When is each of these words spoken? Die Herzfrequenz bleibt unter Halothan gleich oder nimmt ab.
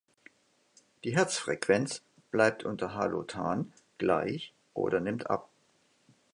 Die 1.03 1.15
Herzfrequenz 1.15 2.01
bleibt 2.31 2.63
unter 2.63 2.95
Halothan 2.95 3.71
gleich 3.99 4.51
oder 4.73 4.99
nimmt 4.99 5.29
ab. 5.29 5.47